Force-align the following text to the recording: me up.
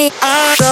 me 0.00 0.10
up. 0.22 0.69